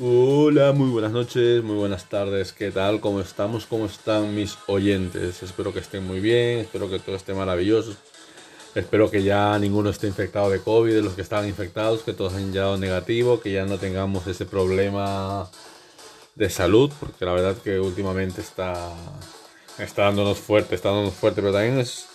[0.00, 2.98] Hola, muy buenas noches, muy buenas tardes, ¿qué tal?
[3.00, 3.66] ¿Cómo estamos?
[3.66, 5.42] ¿Cómo están mis oyentes?
[5.42, 7.94] Espero que estén muy bien, espero que todo esté maravilloso.
[8.74, 12.32] Espero que ya ninguno esté infectado de COVID, de los que estaban infectados, que todos
[12.32, 15.50] hayan llegado negativo, que ya no tengamos ese problema
[16.36, 18.94] de salud, porque la verdad que últimamente está,
[19.78, 22.06] está dándonos fuerte, está dándonos fuerte, pero también es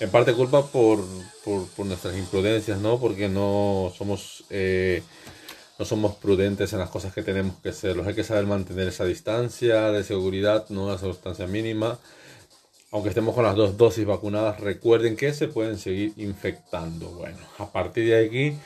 [0.00, 1.04] en parte culpa por,
[1.44, 2.98] por, nuestras imprudencias, ¿no?
[2.98, 4.44] Porque no somos...
[4.48, 5.02] Eh,
[5.78, 7.96] no somos prudentes en las cosas que tenemos que hacer.
[8.04, 11.98] Hay que saber mantener esa distancia de seguridad, no esa distancia mínima.
[12.90, 17.10] Aunque estemos con las dos dosis vacunadas, recuerden que se pueden seguir infectando.
[17.10, 18.58] Bueno, a partir de aquí,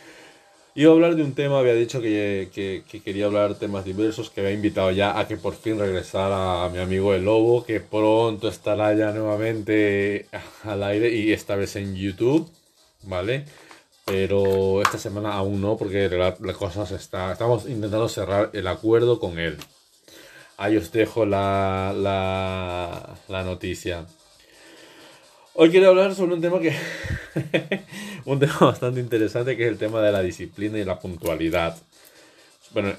[0.75, 4.31] iba a hablar de un tema, había dicho que, que, quería hablar de temas diversos,
[4.31, 7.81] que había invitado ya a que por fin regresara a mi amigo el lobo, que
[7.81, 10.27] pronto estará ya nuevamente
[10.65, 12.49] al aire y esta vez en YouTube,
[13.03, 13.45] ¿vale?
[14.05, 17.33] Pero esta semana aún no, porque la, cosa se está.
[17.33, 19.57] Estamos intentando cerrar el acuerdo con él.
[20.57, 24.07] Ahí os dejo la, la, la noticia.
[25.55, 26.75] Hoy quiero hablar sobre un tema que.
[28.25, 31.77] un tema bastante interesante que es el tema de la disciplina y la puntualidad.
[32.73, 32.95] Bueno,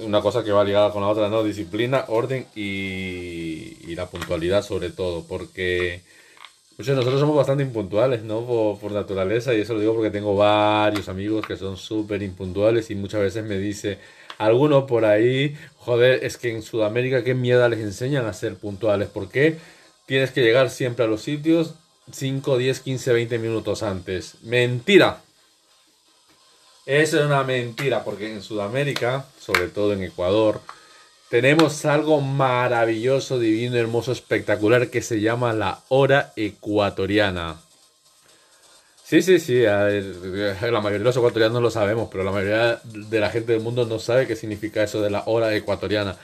[0.00, 1.42] una cosa que va ligada con la otra, ¿no?
[1.42, 6.02] Disciplina, orden y, y la puntualidad sobre todo, porque
[6.78, 8.44] nosotros somos bastante impuntuales, ¿no?
[8.80, 12.94] Por, naturaleza, y eso lo digo porque tengo varios amigos que son súper impuntuales y
[12.94, 13.98] muchas veces me dice
[14.38, 19.08] alguno por ahí, joder, es que en Sudamérica qué mierda les enseñan a ser puntuales,
[19.08, 19.56] ¿por qué
[20.04, 21.74] tienes que llegar siempre a los sitios
[22.12, 24.34] 5, 10, 15, 20 minutos antes?
[24.42, 25.22] Mentira.
[26.84, 30.60] Eso es una mentira, porque en Sudamérica, sobre todo en Ecuador,
[31.36, 37.60] tenemos algo maravilloso, divino, hermoso, espectacular que se llama la hora ecuatoriana.
[39.04, 43.28] Sí, sí, sí, la mayoría de los ecuatorianos lo sabemos, pero la mayoría de la
[43.28, 46.16] gente del mundo no sabe qué significa eso de la hora ecuatoriana.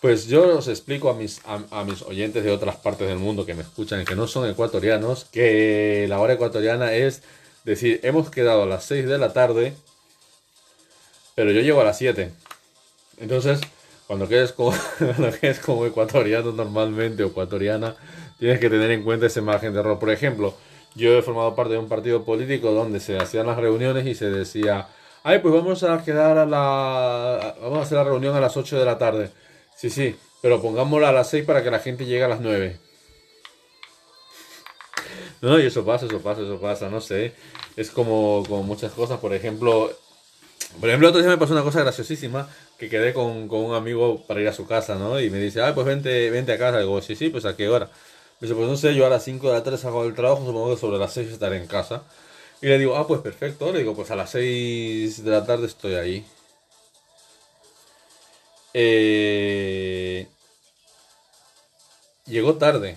[0.00, 3.52] Pues yo os explico a mis, a, mis oyentes de otras partes del mundo que
[3.52, 7.20] me escuchan y que no son ecuatorianos, que la hora ecuatoriana es
[7.64, 9.74] decir, hemos quedado a las 6 de la tarde,
[11.34, 12.32] pero yo llego a las 7.
[13.18, 13.60] Entonces,
[14.08, 14.74] cuando quedes como,
[15.66, 17.94] como ecuatoriano normalmente o ecuatoriana,
[18.38, 19.98] tienes que tener en cuenta ese margen de error.
[19.98, 20.54] Por ejemplo,
[20.94, 24.30] yo he formado parte de un partido político donde se hacían las reuniones y se
[24.30, 24.88] decía,
[25.22, 27.54] ay, pues vamos a quedar a la...
[27.60, 29.30] vamos a hacer la reunión a las 8 de la tarde.
[29.76, 32.78] Sí, sí, pero pongámosla a las 6 para que la gente llegue a las 9.
[35.40, 37.32] No, y eso pasa, eso pasa, eso pasa, no sé.
[37.76, 39.92] Es como, como muchas cosas, por ejemplo,
[40.80, 42.48] por ejemplo, otro día me pasó una cosa graciosísima,
[42.78, 45.20] que quedé con, un amigo para ir a su casa, ¿no?
[45.20, 46.78] Y me dice, ah, pues vente, vente a casa.
[46.78, 47.86] Y digo, sí, sí, pues a qué hora.
[48.40, 50.46] Me dice, pues no sé, yo a las 5 de la tarde salgo del trabajo,
[50.46, 52.04] supongo que sobre las 6 estaré en casa.
[52.62, 53.72] Y le digo, ah, pues perfecto.
[53.72, 56.26] Le digo, pues a las 6 de la tarde estoy ahí.
[58.74, 60.28] Eh...
[62.26, 62.96] Llegó tarde.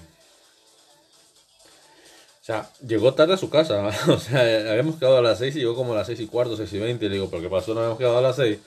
[2.42, 3.90] O sea, llegó tarde a su casa.
[4.10, 6.58] O sea, habíamos quedado a las 6 y llegó como a las 6 y cuarto,
[6.58, 7.10] 6 y 20.
[7.10, 7.74] Le digo, ¿pero qué pasó?
[7.74, 8.60] No habíamos quedado a las 6.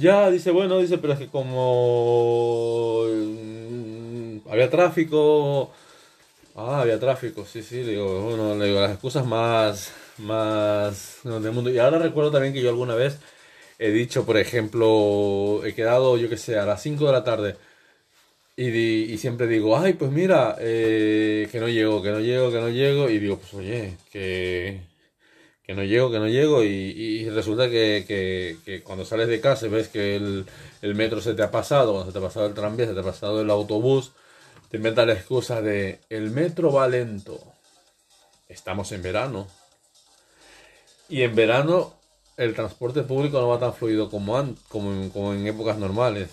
[0.00, 5.70] Ya, dice, bueno, dice, pero es que como mm, había tráfico.
[6.56, 11.70] Ah, había tráfico, sí, sí, digo, bueno, le digo, las excusas más, más del mundo.
[11.70, 13.18] Y ahora recuerdo también que yo alguna vez
[13.78, 17.56] he dicho, por ejemplo, he quedado, yo qué sé, a las 5 de la tarde
[18.56, 22.68] y, siempre digo, ay, pues mira, eh, que no llego, que no llego, que no
[22.68, 23.08] llego.
[23.08, 24.80] Y digo, pues oye, que,
[25.70, 26.64] que no llego, que no llego.
[26.64, 30.44] Y, resulta que, cuando sales de casa y ves que el,
[30.82, 33.04] el, metro se te ha pasado, se te ha pasado el tranvía, se te ha
[33.04, 34.10] pasado el autobús,
[34.68, 37.38] te inventas la excusa de el metro va lento.
[38.48, 39.46] Estamos en verano.
[41.08, 41.94] Y en verano
[42.36, 46.30] el transporte público no va tan fluido como, como, como en épocas normales.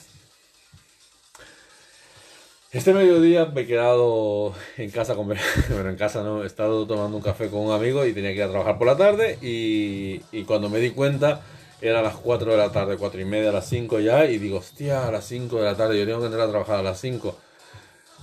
[2.71, 5.27] Este mediodía me he quedado en casa, con...
[5.69, 8.37] bueno, en casa no, he estado tomando un café con un amigo y tenía que
[8.37, 11.41] ir a trabajar por la tarde y, y cuando me di cuenta
[11.81, 14.37] era a las 4 de la tarde, 4 y media, a las 5 ya y
[14.37, 16.83] digo, hostia, a las 5 de la tarde, yo tengo que entrar a trabajar a
[16.83, 17.37] las 5.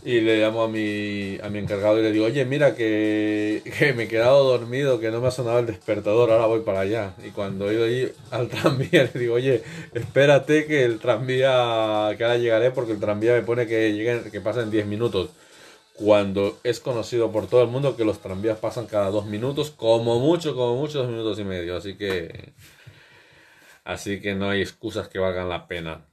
[0.05, 3.63] Y le llamo a mi, a mi encargado y le digo, oye, mira que,
[3.97, 7.15] me he quedado dormido, que no me ha sonado el despertador, ahora voy para allá.
[7.27, 9.63] Y cuando he ido ahí al tranvía, le digo, oye,
[9.95, 14.43] espérate que el tranvía, que ahora llegaré porque el tranvía me pone que, lleguen, que
[14.43, 15.31] pasen 10 minutos.
[15.95, 20.19] Cuando es conocido por todo el mundo que los tranvías pasan cada dos minutos, como
[20.19, 21.77] mucho, como mucho, dos minutos y medio.
[21.77, 22.53] Así que,
[23.85, 26.05] así que no hay excusas que valgan la pena.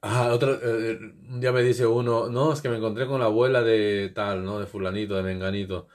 [0.00, 0.98] Ah, otro, eh, eh,
[1.28, 4.44] un día me dice uno, no, es que me encontré con la abuela de tal,
[4.44, 4.60] ¿no?
[4.60, 5.88] De fulanito, de menganito.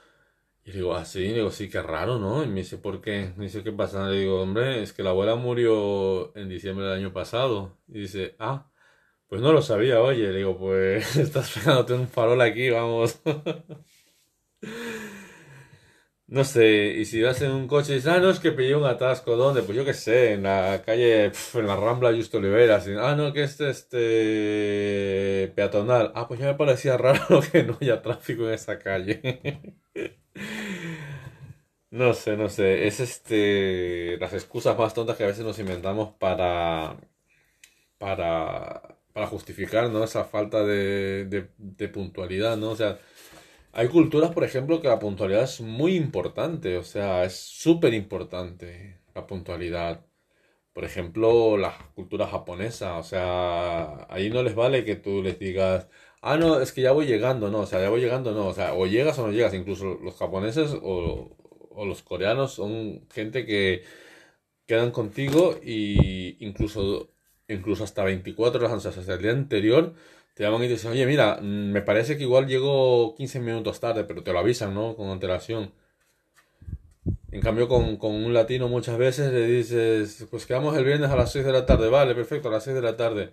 [0.64, 2.42] Y digo, ah, sí, digo, sí, qué raro, ¿no?
[2.44, 3.32] Y me dice, ¿por qué?
[3.36, 4.08] Me dice, ¿qué pasa?
[4.08, 7.78] Le digo, hombre, es que la abuela murió en diciembre del año pasado.
[7.88, 8.70] Y dice, ah,
[9.28, 10.28] pues no lo sabía, oye.
[10.32, 13.20] Le digo, pues estás pegándote un farol aquí, vamos.
[16.26, 18.74] No sé, y si vas en un coche y dices, ah, no, es que pillé
[18.74, 19.62] un atasco, ¿dónde?
[19.62, 22.86] Pues yo qué sé, en la calle, en la Rambla Justo Oliveras.
[22.98, 26.12] ah, no, que este, este, peatonal.
[26.14, 29.76] Ah, pues ya me parecía raro que no haya tráfico en esa calle.
[31.90, 36.12] No sé, no sé, es este, las excusas más tontas que a veces nos inventamos
[36.18, 36.96] para,
[37.98, 40.04] para, para justificar, ¿no?
[40.04, 42.70] Esa falta de, de, de puntualidad, ¿no?
[42.70, 42.98] O sea,
[43.74, 49.00] hay culturas, por ejemplo, que la puntualidad es muy importante, o sea, es súper importante
[49.14, 50.06] la puntualidad.
[50.72, 55.88] Por ejemplo, la cultura japonesa, o sea, ahí no les vale que tú les digas,
[56.22, 58.54] ah, no, es que ya voy llegando, no, o sea, ya voy llegando, no, o
[58.54, 61.36] sea, o llegas o no llegas, incluso los japoneses o,
[61.70, 63.84] o los coreanos son gente que
[64.66, 67.10] quedan contigo y incluso,
[67.48, 69.94] incluso hasta 24 horas antes, el día anterior,
[70.34, 73.80] te llaman y te dicen, oye, mira, mm, me parece que igual llego 15 minutos
[73.80, 74.96] tarde, pero te lo avisan, ¿no?
[74.96, 75.72] Con antelación.
[77.30, 81.16] En cambio, con, con un latino muchas veces le dices, pues quedamos el viernes a
[81.16, 83.32] las 6 de la tarde, vale, perfecto, a las 6 de la tarde.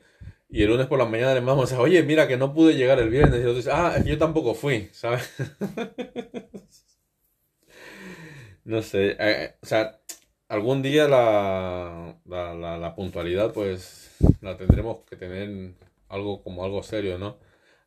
[0.50, 3.00] Y el lunes por la mañana le vamos a oye, mira que no pude llegar
[3.00, 3.40] el viernes.
[3.40, 5.32] Y otro dice, ah, yo tampoco fui, ¿sabes?
[8.66, 10.00] no sé, eh, o sea,
[10.50, 14.12] algún día la, la, la puntualidad pues
[14.42, 15.74] la tendremos que tener
[16.12, 17.40] algo como algo serio, ¿no?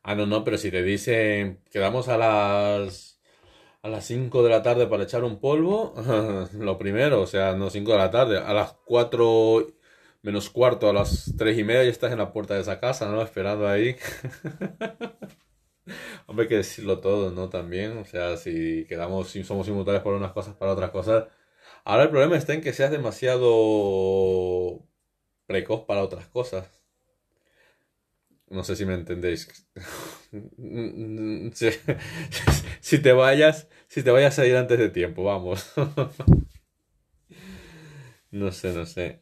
[0.03, 3.19] Ah, no, no, pero si te dicen, quedamos a las
[3.83, 5.93] a las 5 de la tarde para echar un polvo,
[6.53, 9.67] lo primero, o sea, no 5 de la tarde, a las 4
[10.23, 13.09] menos cuarto, a las 3 y media ya estás en la puerta de esa casa,
[13.11, 13.21] ¿no?
[13.21, 13.95] Esperando ahí.
[16.27, 17.49] Hombre, hay que decirlo todo, ¿no?
[17.49, 21.25] También, o sea, si quedamos, si somos inmutables por unas cosas, para otras cosas.
[21.85, 24.85] Ahora el problema está en que seas demasiado
[25.47, 26.84] precoz para otras cosas.
[28.49, 29.47] No sé si me entendéis.
[32.81, 35.73] si, te vayas, si te vayas a ir antes de tiempo, vamos.
[38.31, 39.19] no sé, no sé.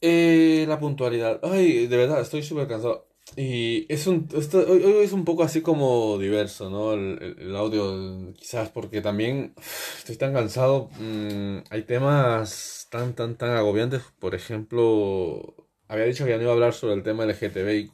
[0.00, 1.40] Eh, la puntualidad.
[1.42, 3.08] Ay, de verdad, estoy súper cansado.
[3.36, 6.92] Y es un, hoy, es un poco así como diverso, ¿no?
[6.94, 9.54] El, audio, quizás porque también
[9.98, 10.90] estoy tan cansado.
[10.98, 14.02] Mm, hay temas tan, tan, tan agobiantes.
[14.18, 17.92] Por ejemplo, había dicho que ya no iba a hablar sobre el tema LGTBIQ,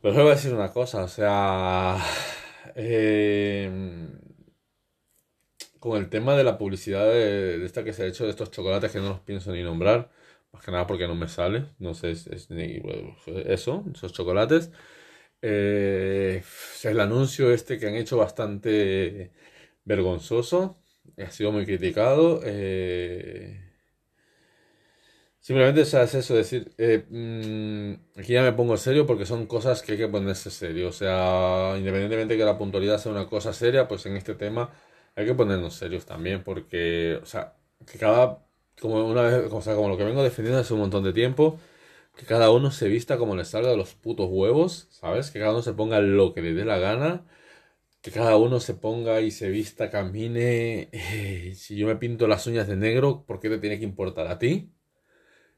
[0.00, 1.96] pero solo voy a decir una cosa, o sea,
[2.74, 4.10] em,
[5.80, 8.90] con el tema de la publicidad de, esta que se ha hecho de estos chocolates
[8.92, 10.10] que no los pienso ni nombrar,
[10.52, 12.82] más que nada porque no me sale, no sé, es, ni
[13.46, 14.70] eso, esos chocolates.
[15.42, 16.42] Eh,
[16.84, 19.32] el anuncio este que han hecho bastante
[19.84, 20.78] vergonzoso,
[21.18, 22.40] ha sido muy criticado.
[22.44, 23.63] Eh,
[25.46, 29.92] Simplemente es eso, decir, eh, mm, aquí ya me pongo serio porque son cosas que
[29.92, 30.88] hay que ponerse serio.
[30.88, 34.70] O sea, independientemente de que la puntualidad sea una cosa seria, pues en este tema
[35.14, 37.52] hay que ponernos serios también porque, o sea,
[37.86, 38.42] que cada,
[38.80, 41.58] como una vez, o sea, como lo que vengo defendiendo hace un montón de tiempo,
[42.16, 45.30] que cada uno se vista como le salga de los putos huevos, ¿sabes?
[45.30, 47.26] Que cada uno se ponga lo que le dé la gana,
[48.02, 50.90] que cada uno se ponga y se vista, camine.
[50.94, 54.28] Eh, si yo me pinto las uñas de negro, ¿por qué te tiene que importar
[54.28, 54.73] a ti?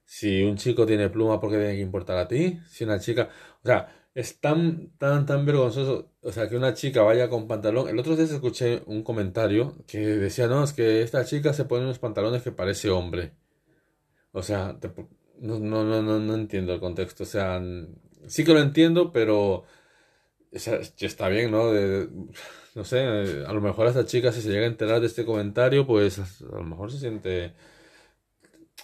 [0.06, 2.60] Si un chico tiene pluma, ¿por qué tiene que importar a ti?
[2.68, 3.28] Si una chica...
[3.62, 6.12] O sea, es tan, tan, tan vergonzoso.
[6.22, 7.88] O sea, que una chica vaya con pantalón.
[7.88, 11.84] El otro día escuché un comentario que decía, no, es que esta chica se pone
[11.84, 13.32] unos pantalones que parece hombre.
[14.32, 14.78] O sea,
[15.40, 17.24] no, no, no, no, no entiendo el contexto.
[17.24, 17.60] O sea,
[18.26, 19.64] sí que lo entiendo, pero...
[20.52, 21.72] O sea, está bien, ¿no?
[22.76, 23.00] no sé,
[23.46, 26.56] a lo mejor esta chica si se llega a enterar de este comentario, pues a
[26.56, 27.54] lo mejor se siente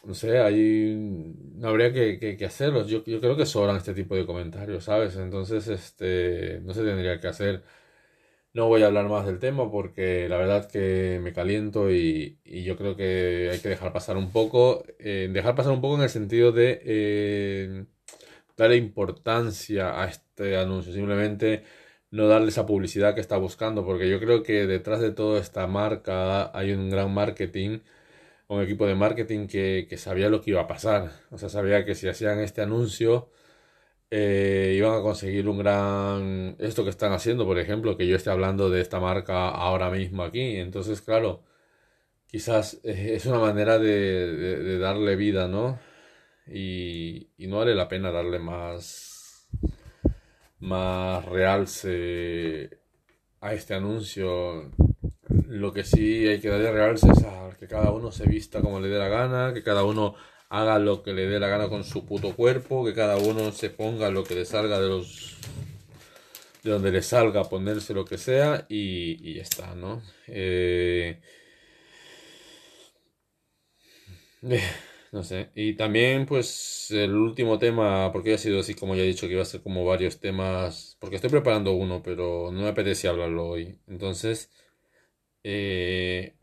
[0.05, 0.95] no sé, ahí
[1.55, 2.89] no habría que, que, hacerlos.
[2.89, 5.17] Yo, yo, creo que sobran este tipo de comentarios, ¿sabes?
[5.17, 7.63] Entonces, este, no se tendría que hacer.
[8.55, 12.65] No voy a hablar más del tema porque la verdad que me caliento y, y
[12.65, 14.85] yo creo que hay que dejar pasar un poco.
[14.99, 17.87] Eh, dejar pasar un poco en el sentido de eh,
[18.57, 20.93] darle importancia a este anuncio.
[20.93, 21.65] Simplemente
[22.11, 25.67] no darle esa publicidad que está buscando porque yo creo que detrás de toda esta
[25.67, 27.81] marca hay un gran marketing
[28.53, 31.11] un equipo de marketing que, sabía lo que iba a pasar.
[31.31, 33.31] O sea, sabía que si hacían este anuncio
[34.11, 36.57] eh, iban a conseguir un gran...
[36.59, 40.23] Esto que están haciendo, por ejemplo, que yo esté hablando de esta marca ahora mismo
[40.25, 40.57] aquí.
[40.57, 41.45] Entonces, claro,
[42.27, 45.79] quizás eh, es una manera de, darle vida, ¿no?
[46.47, 49.49] Y, y, no vale la pena darle más,
[50.61, 52.71] más realce
[53.41, 54.71] a este anuncio.
[55.61, 58.81] Lo que sí hay que darle realce es a que cada uno se vista como
[58.81, 60.15] le dé la gana, que cada uno
[60.49, 63.71] haga lo que le dé la gana con su puto cuerpo, que cada uno se
[63.71, 65.37] ponga lo que le salga de los
[66.63, 70.03] de donde le salga ponerse lo que sea y, y ya está, ¿no?
[70.29, 71.21] Eh,
[75.13, 75.51] no sé.
[75.55, 79.35] Y también, pues, el último tema, porque ha sido así como ya he dicho que
[79.35, 83.47] iba a ser como varios temas, porque estoy preparando uno, pero no me apetecía hablarlo
[83.49, 83.79] hoy.
[83.87, 84.51] Entonces,
[85.45, 86.35] eh,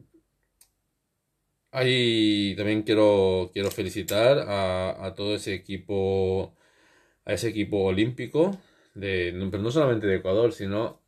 [1.71, 6.55] ahí también quiero, quiero felicitar a, todo ese equipo,
[7.25, 8.57] a ese equipo olímpico,
[8.95, 11.01] de, pero no solamente de Ecuador, sino,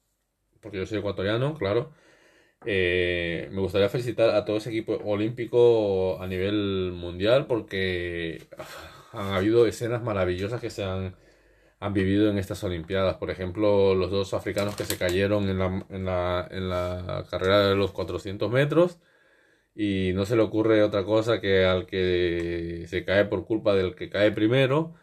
[0.62, 1.94] porque yo soy ecuatoriano, claro.
[2.66, 8.48] Eh, me gustaría felicitar a todo ese equipo olímpico a nivel mundial porque
[9.14, 11.16] han habido escenas maravillosas que se han,
[11.82, 13.18] han vivido en estas Olimpiadas.
[13.18, 17.68] Por ejemplo, los dos africanos que se cayeron en la, en la, en la carrera
[17.70, 19.00] de los 400 metros
[19.76, 23.96] y no se le ocurre otra cosa que al que se cae por culpa del
[23.96, 24.96] que cae primero,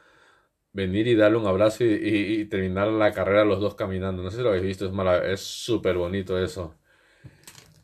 [0.73, 4.23] venir y darle un abrazo y, terminar la carrera los dos caminando.
[4.23, 4.93] No sé si lo habéis visto,
[5.25, 6.77] es súper bonito eso.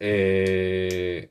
[0.01, 1.31] Eh,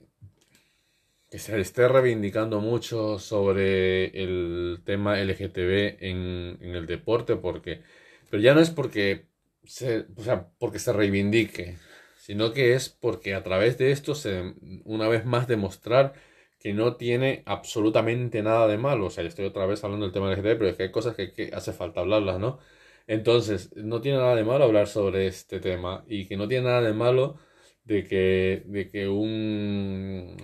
[1.34, 7.82] que se esté reivindicando mucho sobre el tema LGTB en, el deporte, porque,
[8.30, 9.26] pero ya no es porque
[9.64, 11.80] se, o sea, porque se reivindique,
[12.20, 14.54] sino que es porque a través de esto se,
[14.86, 16.14] una vez más, demostrar
[16.60, 19.08] que no tiene absolutamente nada de malo.
[19.08, 21.16] O sea, yo estoy otra vez hablando del tema LGTB, pero es que hay cosas
[21.16, 22.60] que, que hace falta hablarlas, ¿no?
[23.08, 26.82] Entonces, no tiene nada de malo hablar sobre este tema y que no tiene nada
[26.84, 27.40] de malo
[27.86, 30.38] de que, de que un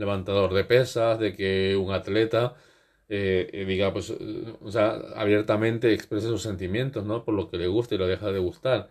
[0.00, 2.54] levantador de pesas, de que un atleta
[3.08, 4.10] eh, eh, diga, pues,
[4.62, 7.24] o sea, abiertamente exprese sus sentimientos, ¿no?
[7.24, 8.88] Por lo que le gusta y lo deja de gustar.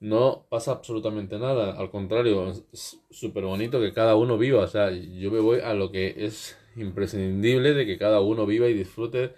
[0.00, 4.90] No pasa absolutamente nada, al contrario, es súper bonito que cada uno viva, o sea,
[4.90, 9.34] yo me voy a lo que es imprescindible de que cada uno viva y disfrute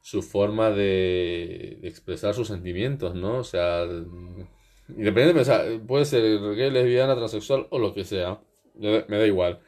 [0.00, 3.38] su forma de, de expresar sus sentimientos, ¿no?
[3.38, 3.86] O sea,
[4.88, 6.22] Independientemente, o sea, puede ser
[6.54, 8.40] gay, lesbiana, transexual o lo que sea.
[8.74, 9.60] Me da igual.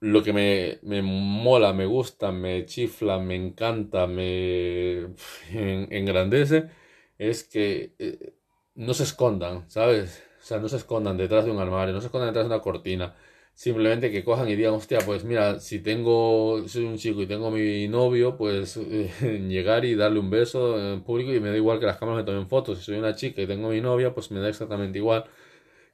[0.00, 5.08] Lo que me, me mola, me gusta, me chifla, me encanta, me
[5.52, 6.70] engrandece,
[7.18, 8.32] es que eh,
[8.76, 10.22] no se escondan, ¿sabes?
[10.40, 12.62] O sea, no se escondan detrás de un armario, no se escondan detrás de una
[12.62, 13.14] cortina
[13.52, 17.50] simplemente que cojan y digan, hostia, pues mira, si tengo, soy un chico y tengo
[17.50, 18.76] mi novio, pues
[19.20, 22.24] llegar y darle un beso en público y me da igual que las cámaras me
[22.32, 22.78] tomen fotos.
[22.78, 25.24] Si soy una chica y tengo mi novia, pues me da exactamente igual.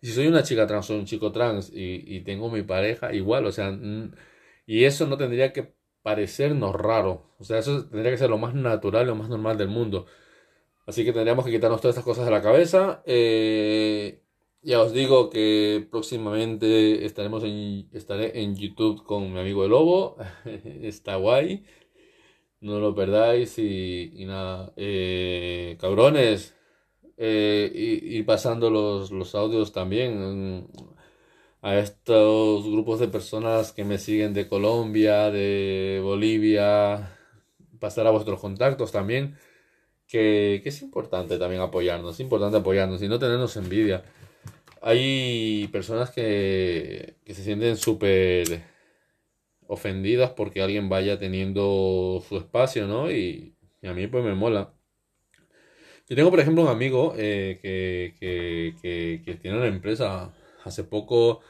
[0.07, 3.13] Y si soy una chica trans o un chico trans y, y tengo mi pareja,
[3.13, 3.77] igual, o sea,
[4.65, 7.35] y eso no tendría que parecernos raro.
[7.41, 10.07] O sea, eso tendría que ser lo más natural, lo más normal del mundo.
[10.87, 13.03] Así que tendríamos que quitarnos todas estas cosas de la cabeza.
[13.07, 14.23] Eh,
[14.63, 20.17] ya os digo que próximamente estaremos en, estaré en YouTube con mi amigo el Lobo.
[20.83, 21.65] Está guay.
[22.61, 24.73] No lo perdáis y, nada.
[24.77, 26.56] Eh, cabrones.
[27.19, 30.69] Eh, y, pasando los, los audios también
[31.63, 37.19] a estos grupos de personas que me siguen de Colombia, de Bolivia.
[37.81, 39.37] Pasar a vuestros contactos también.
[40.09, 42.15] Que, que es importante también apoyarnos.
[42.15, 44.05] Es importante apoyarnos y no tenernos envidia
[44.87, 48.63] hay personas que, se sienten súper
[49.67, 53.11] ofendidas porque alguien vaya teniendo su espacio, ¿no?
[53.11, 54.76] Y, a mí pues me mola.
[56.09, 60.33] Yo tengo, por ejemplo, un amigo eh, que, tiene una empresa.
[60.65, 61.41] Hace poco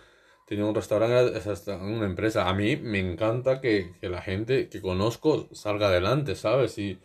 [0.46, 1.40] tenía un restaurante,
[1.74, 2.48] una empresa.
[2.48, 6.78] A mí me encanta que, la gente que conozco salga adelante, ¿sabes?
[6.78, 6.98] Y,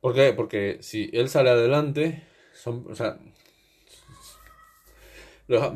[0.00, 0.14] ¿Por?
[0.36, 2.24] Porque si él sale adelante,
[2.54, 3.18] son, o sea,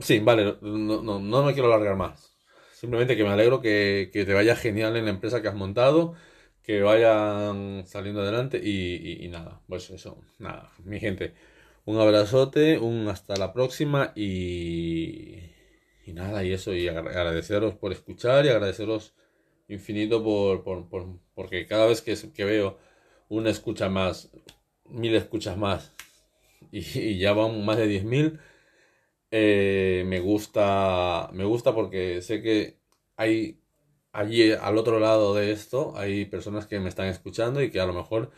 [0.01, 2.35] Sí, vale, no, no, no me quiero alargar más.
[2.73, 6.15] Simplemente que me alegro que, te vaya genial en la empresa que has montado,
[6.67, 11.35] que vayan saliendo adelante y, nada, pues eso, nada, mi gente.
[11.85, 15.37] Un abrazote, un hasta la próxima y,
[16.07, 19.15] y nada, y eso, y agradeceros por escuchar y agradeceros
[19.69, 22.79] infinito por, por, por porque cada vez que, que veo
[23.29, 24.31] una escucha más,
[24.87, 25.95] mil escuchas más
[26.73, 28.41] y, y ya van más de diez mil
[29.31, 32.79] eh, me gusta, me gusta porque sé que
[33.17, 33.61] hay
[34.17, 37.87] allí al otro lado de esto hay personas que me están escuchando y que a
[37.87, 38.33] lo mejor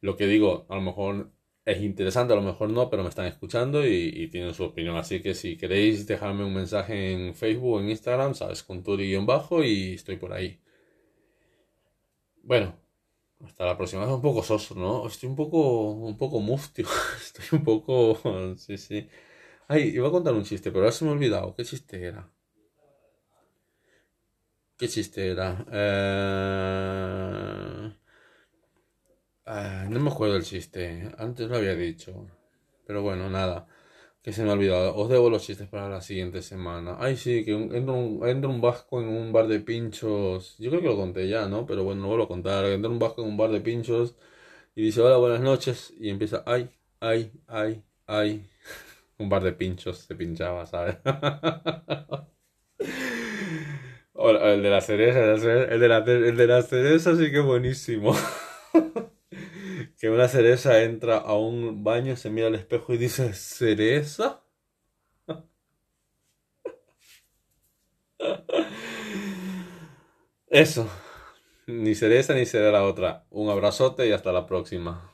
[0.00, 1.32] lo que digo a lo mejor
[1.64, 4.96] es interesante, a lo mejor no, pero me están escuchando y, tienen su opinión.
[4.96, 9.62] Así que si queréis dejarme un mensaje en Facebook o en Instagram, sabes, con Turi-bajo
[9.64, 10.60] y estoy por ahí.
[12.42, 12.74] Bueno,
[13.44, 14.04] hasta la próxima.
[14.04, 15.06] Es un poco soso, ¿no?
[15.06, 16.86] Estoy un poco, un poco mustio.
[17.20, 18.18] Estoy un poco,
[18.56, 19.08] sí, sí.
[19.68, 21.54] Ay, iba a contar un chiste, pero ahora se me ha olvidado.
[21.54, 22.30] ¿Qué chiste era?
[24.80, 25.64] ¿Qué chiste era?
[29.46, 31.10] Eh, no me acuerdo el chiste.
[31.18, 32.26] Antes lo había dicho.
[32.86, 33.66] Pero bueno, nada.
[34.22, 34.96] Que se me ha olvidado.
[34.96, 36.96] Os debo los chistes para la siguiente semana.
[37.00, 40.56] Ay, sí, que entra un, entra un vasco en un bar de pinchos.
[40.58, 41.66] Yo creo que lo conté ya, ¿no?
[41.66, 42.64] Pero bueno, no vuelvo a contar.
[42.66, 44.16] Entra un vasco en un bar de pinchos
[44.76, 45.92] y dice, hola, buenas noches.
[45.98, 46.70] Y empieza, ay,
[47.00, 48.48] ay, ay, ay.
[49.18, 50.96] Un bar de pinchos se pinchaba, ¿sabes?
[54.30, 55.20] el de la cereza,
[55.72, 58.14] el de la, el de la cereza sí que buenísimo.
[59.98, 64.42] que una cereza entra a un baño, se mira al espejo y dice, ¿cereza?
[70.50, 70.86] Eso.
[71.66, 73.26] Ni cereza ni será la otra.
[73.30, 75.09] Un abrazote y hasta la próxima.